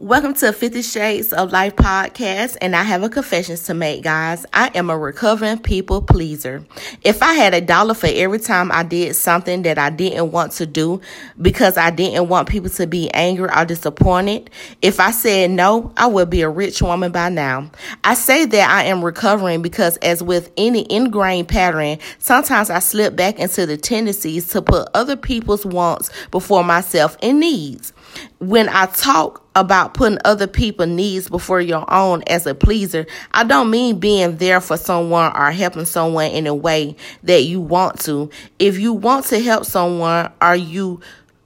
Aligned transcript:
Welcome 0.00 0.34
to 0.34 0.52
50 0.52 0.82
Shades 0.82 1.32
of 1.32 1.50
Life 1.50 1.74
podcast, 1.74 2.56
and 2.60 2.76
I 2.76 2.84
have 2.84 3.02
a 3.02 3.08
confession 3.08 3.56
to 3.56 3.74
make, 3.74 4.04
guys. 4.04 4.46
I 4.52 4.70
am 4.76 4.90
a 4.90 4.96
recovering 4.96 5.58
people 5.58 6.02
pleaser. 6.02 6.64
If 7.02 7.20
I 7.20 7.32
had 7.32 7.52
a 7.52 7.60
dollar 7.60 7.94
for 7.94 8.06
every 8.06 8.38
time 8.38 8.70
I 8.70 8.84
did 8.84 9.16
something 9.16 9.62
that 9.62 9.76
I 9.76 9.90
didn't 9.90 10.30
want 10.30 10.52
to 10.52 10.66
do 10.66 11.00
because 11.42 11.76
I 11.76 11.90
didn't 11.90 12.28
want 12.28 12.48
people 12.48 12.70
to 12.70 12.86
be 12.86 13.10
angry 13.10 13.50
or 13.52 13.64
disappointed, 13.64 14.50
if 14.82 15.00
I 15.00 15.10
said 15.10 15.50
no, 15.50 15.92
I 15.96 16.06
would 16.06 16.30
be 16.30 16.42
a 16.42 16.48
rich 16.48 16.80
woman 16.80 17.10
by 17.10 17.28
now. 17.28 17.68
I 18.04 18.14
say 18.14 18.44
that 18.44 18.70
I 18.70 18.84
am 18.84 19.04
recovering 19.04 19.62
because, 19.62 19.96
as 19.96 20.22
with 20.22 20.52
any 20.56 20.86
ingrained 20.92 21.48
pattern, 21.48 21.98
sometimes 22.18 22.70
I 22.70 22.78
slip 22.78 23.16
back 23.16 23.40
into 23.40 23.66
the 23.66 23.76
tendencies 23.76 24.46
to 24.50 24.62
put 24.62 24.90
other 24.94 25.16
people's 25.16 25.66
wants 25.66 26.12
before 26.30 26.62
myself 26.62 27.16
and 27.20 27.40
needs. 27.40 27.92
When 28.38 28.68
I 28.68 28.86
talk 28.86 29.47
about 29.60 29.94
putting 29.94 30.18
other 30.24 30.46
people's 30.46 30.88
needs 30.88 31.28
before 31.28 31.60
your 31.60 31.84
own 31.92 32.22
as 32.26 32.46
a 32.46 32.54
pleaser, 32.54 33.06
I 33.32 33.44
don't 33.44 33.70
mean 33.70 33.98
being 33.98 34.36
there 34.36 34.60
for 34.60 34.76
someone 34.76 35.32
or 35.36 35.50
helping 35.50 35.84
someone 35.84 36.30
in 36.30 36.46
a 36.46 36.54
way 36.54 36.96
that 37.24 37.44
you 37.44 37.60
want 37.60 38.00
to. 38.00 38.30
If 38.58 38.78
you 38.78 38.92
want 38.92 39.26
to 39.26 39.40
help 39.40 39.64
someone, 39.64 40.30
are 40.40 40.56
you 40.56 41.00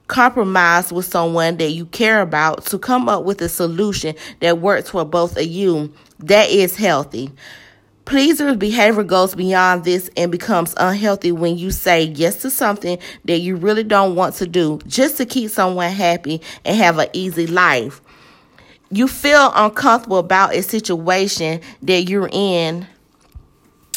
compromise 0.08 0.92
with 0.92 1.06
someone 1.06 1.56
that 1.56 1.70
you 1.70 1.86
care 1.86 2.20
about 2.20 2.66
to 2.66 2.78
come 2.78 3.08
up 3.08 3.24
with 3.24 3.40
a 3.40 3.48
solution 3.48 4.14
that 4.40 4.58
works 4.58 4.90
for 4.90 5.06
both 5.06 5.38
of 5.38 5.46
you, 5.46 5.90
that 6.18 6.50
is 6.50 6.76
healthy. 6.76 7.32
Pleaser's 8.04 8.56
behavior 8.56 9.04
goes 9.04 9.34
beyond 9.34 9.84
this 9.84 10.10
and 10.16 10.32
becomes 10.32 10.74
unhealthy 10.76 11.30
when 11.32 11.56
you 11.56 11.70
say 11.70 12.02
yes 12.02 12.42
to 12.42 12.50
something 12.50 12.98
that 13.24 13.38
you 13.38 13.56
really 13.56 13.84
don't 13.84 14.16
want 14.16 14.34
to 14.34 14.46
do 14.46 14.80
just 14.86 15.16
to 15.18 15.24
keep 15.24 15.50
someone 15.50 15.90
happy 15.90 16.42
and 16.64 16.76
have 16.76 16.98
an 16.98 17.08
easy 17.12 17.46
life. 17.46 18.02
You 18.92 19.08
feel 19.08 19.50
uncomfortable 19.54 20.18
about 20.18 20.54
a 20.54 20.62
situation 20.62 21.62
that 21.82 22.02
you're 22.02 22.28
in 22.30 22.86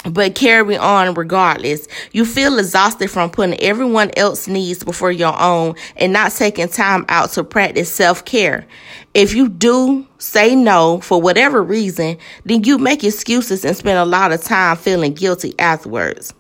but 0.10 0.36
carry 0.36 0.78
on 0.78 1.14
regardless. 1.16 1.88
You 2.12 2.26
feel 2.26 2.60
exhausted 2.60 3.10
from 3.10 3.30
putting 3.30 3.60
everyone 3.60 4.12
else's 4.16 4.48
needs 4.48 4.84
before 4.84 5.12
your 5.12 5.38
own 5.38 5.76
and 5.98 6.14
not 6.14 6.32
taking 6.32 6.70
time 6.70 7.06
out 7.10 7.32
to 7.32 7.44
practice 7.44 7.92
self 7.94 8.24
care. 8.24 8.66
If 9.14 9.34
you 9.34 9.50
do 9.50 10.08
say 10.18 10.56
no 10.56 11.00
for 11.02 11.22
whatever 11.22 11.62
reason, 11.62 12.18
then 12.46 12.64
you 12.64 12.78
make 12.78 13.04
excuses 13.04 13.66
and 13.66 13.76
spend 13.76 13.98
a 13.98 14.06
lot 14.06 14.32
of 14.32 14.44
time 14.44 14.78
feeling 14.78 15.14
guilty 15.14 15.56
afterwards. 15.60 16.34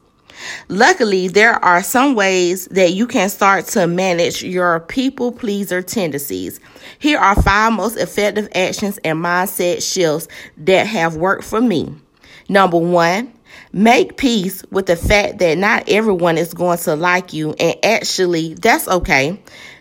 Luckily, 0.67 1.27
there 1.27 1.63
are 1.63 1.83
some 1.83 2.15
ways 2.15 2.67
that 2.67 2.93
you 2.93 3.07
can 3.07 3.29
start 3.29 3.65
to 3.67 3.87
manage 3.87 4.43
your 4.43 4.79
people 4.81 5.31
pleaser 5.31 5.81
tendencies. 5.81 6.59
Here 6.99 7.19
are 7.19 7.41
five 7.41 7.73
most 7.73 7.97
effective 7.97 8.47
actions 8.55 8.99
and 9.03 9.19
mindset 9.19 9.81
shifts 9.81 10.27
that 10.57 10.87
have 10.87 11.15
worked 11.15 11.43
for 11.43 11.61
me. 11.61 11.93
Number 12.49 12.77
one, 12.77 13.33
Make 13.71 14.15
peace 14.15 14.63
with 14.71 14.85
the 14.85 14.95
fact 14.95 15.39
that 15.39 15.57
not 15.57 15.89
everyone 15.89 16.37
is 16.37 16.53
going 16.53 16.77
to 16.79 16.95
like 16.95 17.33
you, 17.33 17.53
and 17.59 17.75
actually, 17.83 18.53
that's 18.53 18.87
okay. 18.87 19.37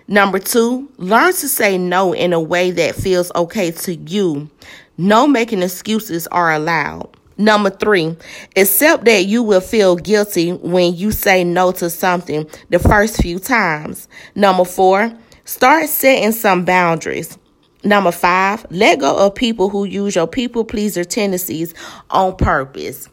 Number 0.08 0.40
two, 0.40 0.90
learn 0.96 1.32
to 1.34 1.48
say 1.48 1.78
no 1.78 2.12
in 2.12 2.32
a 2.32 2.40
way 2.40 2.72
that 2.72 2.96
feels 2.96 3.30
okay 3.36 3.70
to 3.70 3.94
you. 3.94 4.50
No 4.98 5.28
making 5.28 5.62
excuses 5.62 6.26
are 6.26 6.52
allowed. 6.52 7.16
Number 7.36 7.70
three, 7.70 8.16
accept 8.54 9.04
that 9.06 9.26
you 9.26 9.42
will 9.42 9.60
feel 9.60 9.96
guilty 9.96 10.52
when 10.52 10.94
you 10.94 11.10
say 11.10 11.42
no 11.42 11.72
to 11.72 11.90
something 11.90 12.48
the 12.70 12.78
first 12.78 13.20
few 13.20 13.38
times. 13.38 14.08
Number 14.34 14.64
four, 14.64 15.12
start 15.44 15.88
setting 15.88 16.32
some 16.32 16.64
boundaries. 16.64 17.36
Number 17.82 18.12
five, 18.12 18.64
let 18.70 19.00
go 19.00 19.26
of 19.26 19.34
people 19.34 19.68
who 19.68 19.84
use 19.84 20.14
your 20.14 20.26
people 20.26 20.64
pleaser 20.64 21.04
tendencies 21.04 21.74
on 22.08 22.36
purpose. 22.36 23.08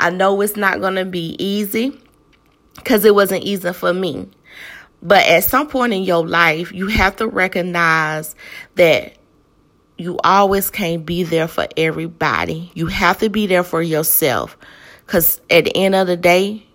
I 0.00 0.10
know 0.10 0.40
it's 0.40 0.56
not 0.56 0.80
going 0.80 0.96
to 0.96 1.04
be 1.04 1.36
easy 1.38 1.98
because 2.76 3.04
it 3.04 3.14
wasn't 3.14 3.44
easy 3.44 3.72
for 3.72 3.94
me. 3.94 4.28
But 5.02 5.26
at 5.26 5.44
some 5.44 5.68
point 5.68 5.92
in 5.92 6.02
your 6.02 6.26
life, 6.26 6.72
you 6.72 6.88
have 6.88 7.16
to 7.16 7.26
recognize 7.26 8.34
that 8.74 9.16
you 10.02 10.18
always 10.24 10.70
can't 10.70 11.06
be 11.06 11.22
there 11.22 11.48
for 11.48 11.66
everybody. 11.76 12.70
You 12.74 12.86
have 12.86 13.18
to 13.18 13.28
be 13.28 13.46
there 13.46 13.62
for 13.62 13.82
yourself. 13.82 14.56
Because 15.06 15.40
at 15.50 15.64
the 15.64 15.76
end 15.76 15.94
of 15.94 16.06
the 16.06 16.16
day, 16.16 16.66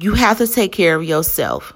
you 0.00 0.14
have 0.14 0.38
to 0.38 0.46
take 0.46 0.72
care 0.72 0.96
of 0.96 1.04
yourself. 1.04 1.72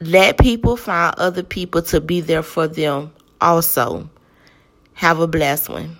Let 0.00 0.38
people 0.38 0.76
find 0.76 1.14
other 1.18 1.42
people 1.42 1.82
to 1.82 2.00
be 2.00 2.20
there 2.20 2.42
for 2.42 2.66
them 2.66 3.12
also. 3.40 4.08
Have 4.94 5.20
a 5.20 5.26
blessed 5.26 5.68
one. 5.68 5.99